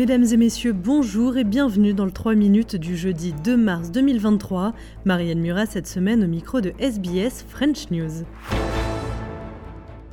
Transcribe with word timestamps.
Mesdames 0.00 0.24
et 0.32 0.38
messieurs, 0.38 0.72
bonjour 0.72 1.36
et 1.36 1.44
bienvenue 1.44 1.92
dans 1.92 2.06
le 2.06 2.10
3 2.10 2.34
minutes 2.34 2.74
du 2.74 2.96
jeudi 2.96 3.34
2 3.44 3.54
mars 3.54 3.90
2023. 3.90 4.72
Marianne 5.04 5.40
Murat 5.40 5.66
cette 5.66 5.86
semaine 5.86 6.24
au 6.24 6.26
micro 6.26 6.62
de 6.62 6.72
SBS 6.78 7.44
French 7.46 7.90
News. 7.90 8.24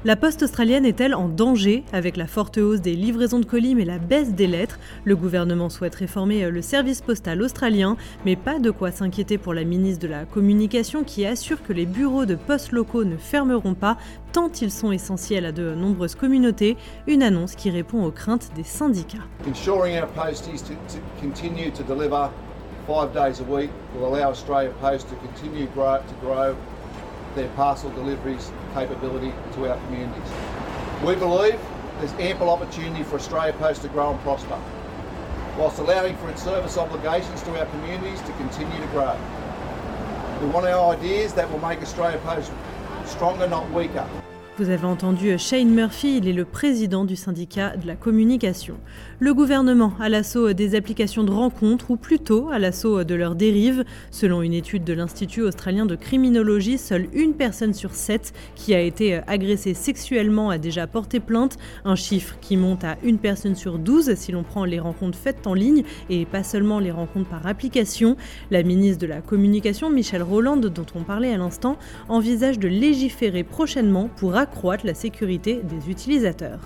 La 0.08 0.16
poste 0.16 0.42
australienne 0.44 0.86
est-elle 0.86 1.14
en 1.14 1.28
danger 1.28 1.84
avec 1.92 2.16
la 2.16 2.28
forte 2.28 2.58
hausse 2.60 2.80
des 2.80 2.96
livraisons 2.96 3.40
de 3.40 3.46
colis 3.46 3.76
et 3.78 3.84
la 3.84 3.98
baisse 3.98 4.34
des 4.34 4.48
lettres? 4.48 4.80
Le 5.04 5.18
gouvernement 5.18 5.68
souhaite 5.68 5.96
réformer 5.96 6.46
euh, 6.46 6.50
le 6.50 6.62
service 6.62 7.02
postal 7.02 7.42
australien, 7.42 7.98
mais 8.24 8.38
pas 8.38 8.60
de 8.60 8.72
quoi 8.72 8.92
s'inquiéter 8.92 9.38
pour 9.38 9.54
la 9.54 9.66
ministre 9.66 10.00
de 10.04 10.08
la 10.08 10.24
Communication 10.24 11.04
qui 11.04 11.26
assure 11.26 11.62
que 11.62 11.74
les 11.74 11.86
bureaux 11.86 12.24
de 12.24 12.36
poste 12.36 12.72
locaux 12.72 13.04
ne 13.04 13.18
fermeront 13.18 13.74
pas 13.74 13.98
tant 14.32 14.50
ils 14.62 14.72
sont 14.72 14.94
essentiels 14.94 15.46
à 15.46 15.52
de 15.52 15.76
nombreuses 15.76 16.16
communautés, 16.16 16.78
une 17.06 17.22
annonce 17.22 17.56
qui 17.56 17.70
répond 17.70 18.06
aux 18.06 18.12
craintes 18.12 18.52
des 18.56 18.64
syndicats. 18.64 19.18
Five 22.88 23.14
days 23.14 23.42
a 23.42 23.44
week 23.44 23.70
will 23.94 24.16
allow 24.16 24.30
Australia 24.30 24.72
Post 24.80 25.10
to 25.10 25.16
continue 25.18 25.66
to 25.66 26.14
grow 26.22 26.56
their 27.38 27.50
parcel 27.50 27.92
deliveries 27.92 28.52
capability 28.74 29.32
to 29.54 29.70
our 29.70 29.78
communities. 29.86 30.32
We 31.06 31.16
believe 31.16 31.60
there's 32.00 32.14
ample 32.14 32.50
opportunity 32.50 33.04
for 33.04 33.16
Australia 33.16 33.54
Post 33.54 33.84
to 33.84 33.88
grow 33.90 34.12
and 34.12 34.20
prosper, 34.22 34.60
whilst 35.58 35.80
allowing 35.80 36.18
for 36.18 36.30
its 36.30 36.44
service 36.44 36.78
obligations 36.78 37.42
to 37.44 37.60
our 37.60 37.68
communities 37.68 38.22
to 38.22 38.32
continue 38.34 38.80
to 38.80 38.88
grow. 38.88 39.16
We 40.42 40.48
want 40.48 40.66
our 40.66 40.94
ideas 40.94 41.34
that 41.34 41.50
will 41.52 41.60
make 41.60 41.82
Australia 41.82 42.18
Post 42.20 42.52
stronger, 43.06 43.48
not 43.48 43.70
weaker. 43.72 44.08
Vous 44.60 44.72
avez 44.72 44.88
entendu 44.88 45.38
Shane 45.38 45.70
Murphy, 45.70 46.18
il 46.18 46.28
est 46.28 46.34
le 46.34 46.44
président 46.44 47.06
du 47.06 47.16
syndicat 47.16 47.78
de 47.78 47.86
la 47.86 47.96
communication. 47.96 48.80
Le 49.20 49.36
gouvernement 49.36 49.94
à 50.00 50.10
l'assaut 50.10 50.52
des 50.54 50.74
applications 50.74 51.24
de 51.24 51.30
rencontres, 51.30 51.92
ou 51.92 51.96
plutôt 51.96 52.50
à 52.50 52.58
l'assaut 52.58 53.04
de 53.04 53.14
leurs 53.14 53.36
dérives. 53.36 53.84
Selon 54.10 54.42
une 54.42 54.54
étude 54.54 54.84
de 54.84 54.94
l'Institut 54.94 55.44
australien 55.44 55.86
de 55.86 55.96
criminologie, 55.96 56.80
seule 56.80 57.08
une 57.14 57.36
personne 57.36 57.76
sur 57.76 57.94
sept 57.94 58.34
qui 58.56 58.74
a 58.74 58.82
été 58.82 59.22
agressée 59.28 59.76
sexuellement 59.76 60.50
a 60.50 60.58
déjà 60.58 60.88
porté 60.88 61.20
plainte, 61.20 61.58
un 61.86 61.96
chiffre 61.96 62.36
qui 62.42 62.58
monte 62.58 62.84
à 62.84 62.98
une 63.04 63.20
personne 63.20 63.56
sur 63.56 63.78
douze 63.78 64.16
si 64.16 64.32
l'on 64.32 64.42
prend 64.42 64.66
les 64.66 64.80
rencontres 64.80 65.20
faites 65.20 65.46
en 65.46 65.54
ligne 65.54 65.84
et 66.10 66.26
pas 66.26 66.42
seulement 66.42 66.80
les 66.80 66.92
rencontres 66.92 67.30
par 67.30 67.46
application. 67.46 68.18
La 68.50 68.64
ministre 68.64 69.02
de 69.04 69.08
la 69.08 69.22
Communication, 69.22 69.92
Michelle 69.92 70.24
Roland, 70.24 70.58
dont 70.58 70.86
on 70.96 71.04
parlait 71.04 71.32
à 71.32 71.38
l'instant, 71.38 71.78
envisage 72.10 72.58
de 72.58 72.68
légiférer 72.68 73.44
prochainement 73.44 74.10
pour 74.16 74.36
accroître 74.48 74.86
la 74.86 74.94
sécurité 74.94 75.62
des 75.64 75.90
utilisateurs. 75.90 76.60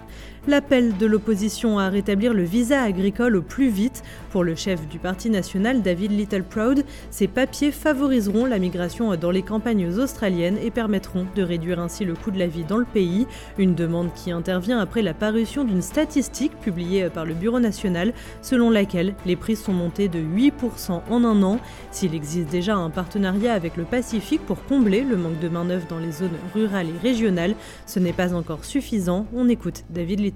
L'appel 0.48 0.98
de 0.98 1.06
l'opposition 1.06 1.78
à 1.78 1.90
rétablir 1.90 2.34
le 2.34 2.42
visa 2.42 2.82
agricole 2.82 3.36
au 3.36 3.44
plus 3.44 3.70
vite 3.70 4.02
pour 4.32 4.44
le 4.44 4.56
chef 4.56 4.88
du 4.88 4.98
Parti 4.98 5.30
national 5.30 5.84
David 5.84 6.14
Littleproud, 6.14 6.84
ces 7.12 7.28
papiers 7.28 7.72
favoriseront 7.72 8.48
la 8.48 8.58
migration 8.58 9.16
dans 9.16 9.30
les 9.30 9.44
campagnes 9.44 9.88
australiennes 10.00 10.58
et 10.64 10.72
permettront 10.72 11.28
de 11.36 11.44
réduire 11.44 11.80
ainsi 11.80 12.06
le 12.06 12.16
coût 12.16 12.32
de 12.32 12.40
la 12.40 12.48
vie 12.48 12.64
dans 12.64 12.78
le 12.78 12.86
pays, 12.86 13.28
une 13.60 13.76
demande 13.76 14.12
qui 14.16 14.32
intervient 14.32 14.80
après 14.80 15.04
la 15.04 15.14
parution 15.14 15.64
d'une 15.64 15.84
statistique 15.84 16.60
publiée 16.60 17.10
par 17.12 17.26
le 17.26 17.36
Bureau 17.36 17.60
national 17.60 18.12
selon 18.42 18.72
laquelle 18.72 19.14
les 19.28 19.36
prix 19.36 19.56
sont 19.56 19.74
montés 19.74 20.08
de 20.08 20.20
8% 20.20 21.02
en 21.08 21.24
un 21.24 21.44
an. 21.44 21.60
S'il 21.92 22.16
existe 22.16 22.50
déjà 22.50 22.76
un 22.76 22.90
partenariat 22.90 23.54
avec 23.54 23.78
le 23.78 23.84
Pacifique 23.84 24.44
pour 24.48 24.66
combler 24.66 25.02
le 25.02 25.18
manque 25.18 25.40
de 25.40 25.50
main-d'œuvre 25.50 25.86
dans 25.88 26.00
les 26.00 26.12
zones 26.12 26.30
rurales 26.56 26.88
et 26.88 27.08
régionales, 27.08 27.54
ce 27.86 28.00
n'est 28.00 28.12
pas 28.12 28.34
encore 28.34 28.66
suffisant. 28.66 29.28
On 29.36 29.48
écoute 29.48 29.84
David 29.92 30.20
Littleproud. 30.20 30.31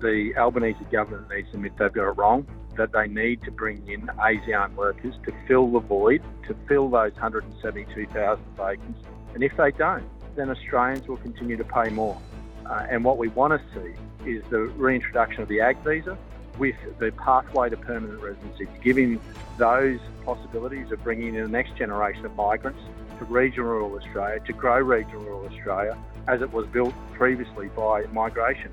The 0.00 0.34
Albanese 0.36 0.84
government 0.92 1.28
needs 1.30 1.50
to 1.50 1.56
admit 1.56 1.72
they've 1.78 1.92
got 1.92 2.08
it 2.08 2.16
wrong, 2.16 2.46
that 2.76 2.92
they 2.92 3.08
need 3.08 3.42
to 3.42 3.50
bring 3.50 3.86
in 3.88 4.02
ASEAN 4.18 4.74
workers 4.74 5.14
to 5.26 5.32
fill 5.46 5.70
the 5.70 5.80
void, 5.80 6.22
to 6.46 6.54
fill 6.68 6.88
those 6.88 7.12
172,000 7.12 8.44
vacancies. 8.56 9.04
And 9.34 9.42
if 9.42 9.56
they 9.56 9.72
don't, 9.72 10.08
then 10.36 10.50
Australians 10.50 11.06
will 11.08 11.16
continue 11.16 11.56
to 11.56 11.64
pay 11.64 11.90
more. 11.90 12.20
Uh, 12.64 12.86
and 12.88 13.04
what 13.04 13.18
we 13.18 13.28
want 13.28 13.60
to 13.60 13.80
see 13.80 14.30
is 14.30 14.44
the 14.50 14.58
reintroduction 14.58 15.42
of 15.42 15.48
the 15.48 15.60
ag 15.60 15.78
visa 15.78 16.16
with 16.58 16.76
the 16.98 17.12
pathway 17.12 17.70
to 17.70 17.76
permanent 17.76 18.20
residency, 18.20 18.66
giving 18.82 19.20
those 19.58 19.98
possibilities 20.24 20.90
of 20.92 21.02
bringing 21.02 21.34
in 21.34 21.42
the 21.42 21.48
next 21.48 21.76
generation 21.76 22.24
of 22.24 22.34
migrants 22.36 22.80
to 23.18 23.24
regional 23.24 23.68
rural 23.68 23.96
Australia, 23.96 24.40
to 24.46 24.52
grow 24.52 24.78
regional 24.78 25.22
rural 25.22 25.46
Australia 25.46 25.96
as 26.26 26.42
it 26.42 26.52
was 26.52 26.66
built 26.66 26.94
previously 27.14 27.68
by 27.68 28.04
migration. 28.12 28.70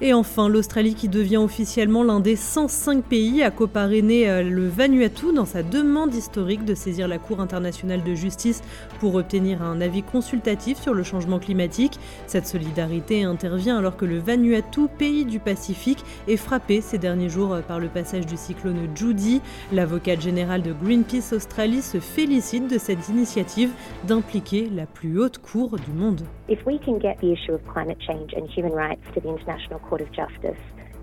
Et 0.00 0.14
enfin, 0.14 0.48
l'Australie 0.48 0.94
qui 0.94 1.08
devient 1.08 1.38
officiellement 1.38 2.04
l'un 2.04 2.20
des 2.20 2.36
105 2.36 3.02
pays 3.02 3.42
à 3.42 3.50
coparrainer 3.50 4.30
euh, 4.30 4.42
le 4.44 4.68
Vanuatu 4.68 5.32
dans 5.34 5.44
sa 5.44 5.64
demande 5.64 6.14
historique 6.14 6.64
de 6.64 6.76
saisir 6.76 7.08
la 7.08 7.18
Cour 7.18 7.40
internationale 7.40 8.04
de 8.04 8.14
justice 8.14 8.62
pour 9.00 9.16
obtenir 9.16 9.60
un 9.60 9.80
avis 9.80 10.04
consultatif 10.04 10.80
sur 10.80 10.94
le 10.94 11.02
changement 11.02 11.40
climatique. 11.40 11.98
Cette 12.28 12.46
solidarité 12.46 13.24
intervient 13.24 13.76
alors 13.76 13.96
que 13.96 14.04
le 14.04 14.20
Vanuatu, 14.20 14.86
pays 14.86 15.24
du 15.24 15.40
Pacifique, 15.40 16.04
est 16.28 16.36
frappé 16.36 16.80
ces 16.80 16.98
derniers 16.98 17.28
jours 17.28 17.58
par 17.66 17.80
le 17.80 17.88
passage 17.88 18.24
du 18.24 18.36
cyclone 18.36 18.88
Judy. 18.94 19.40
L'avocate 19.72 20.20
générale 20.20 20.62
de 20.62 20.72
Greenpeace 20.72 21.32
Australie 21.34 21.82
se 21.82 21.98
félicite 21.98 22.70
de 22.70 22.78
cette 22.78 23.08
initiative 23.08 23.70
d'impliquer 24.06 24.70
la 24.72 24.86
plus 24.86 25.18
haute 25.18 25.38
cour 25.38 25.76
du 25.76 25.90
monde. 25.90 26.22
If 26.48 26.64
we 26.64 26.78
can 26.78 26.98
get 26.98 27.20
the 27.20 27.30
issue 27.30 27.52
of 27.52 27.66
climate 27.68 28.00
change 28.00 28.32
and 28.32 28.48
human 28.48 28.72
rights 28.72 29.02
to 29.12 29.20
the 29.20 29.28
international 29.28 29.80
Court 29.80 30.00
of 30.00 30.10
Justice, 30.12 30.56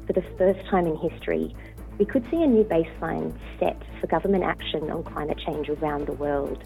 for 0.07 0.13
the 0.13 0.23
first 0.39 0.65
time 0.67 0.87
in 0.87 0.97
history, 0.97 1.55
we 1.99 2.05
could 2.05 2.27
see 2.31 2.41
a 2.41 2.47
new 2.47 2.63
baseline 2.63 3.31
set 3.59 3.79
for 4.01 4.07
government 4.07 4.43
action 4.43 4.89
on 4.89 5.03
climate 5.03 5.37
change 5.37 5.69
around 5.69 6.07
the 6.07 6.13
world. 6.13 6.63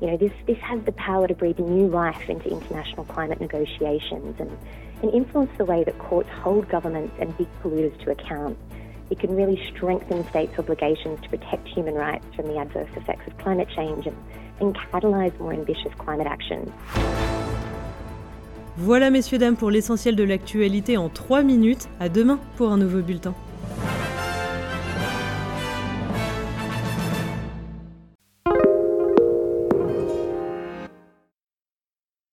You 0.00 0.06
know, 0.06 0.16
this, 0.16 0.32
this 0.46 0.56
has 0.60 0.82
the 0.84 0.92
power 0.92 1.28
to 1.28 1.34
breathe 1.34 1.58
new 1.58 1.88
life 1.88 2.26
into 2.30 2.48
international 2.48 3.04
climate 3.04 3.38
negotiations 3.38 4.40
and, 4.40 4.50
and 5.02 5.12
influence 5.12 5.50
the 5.58 5.66
way 5.66 5.84
that 5.84 5.98
courts 5.98 6.30
hold 6.30 6.70
governments 6.70 7.14
and 7.18 7.36
big 7.36 7.48
polluters 7.62 8.02
to 8.02 8.12
account. 8.12 8.56
It 9.10 9.18
can 9.18 9.36
really 9.36 9.62
strengthen 9.76 10.26
states' 10.30 10.58
obligations 10.58 11.20
to 11.20 11.28
protect 11.28 11.68
human 11.68 11.94
rights 11.94 12.24
from 12.34 12.46
the 12.46 12.56
adverse 12.56 12.88
effects 12.96 13.26
of 13.26 13.36
climate 13.36 13.68
change 13.76 14.06
and, 14.06 14.16
and 14.58 14.74
catalyse 14.74 15.38
more 15.38 15.52
ambitious 15.52 15.92
climate 15.98 16.26
action. 16.26 16.72
Voilà 18.78 19.10
messieurs 19.10 19.36
dames 19.36 19.56
pour 19.56 19.70
l'essentiel 19.70 20.16
de 20.16 20.24
l'actualité 20.24 20.96
en 20.96 21.10
3 21.10 21.42
minutes. 21.42 21.88
À 22.00 22.08
demain 22.08 22.38
pour 22.56 22.70
un 22.70 22.78
nouveau 22.78 23.02
bulletin. 23.02 23.34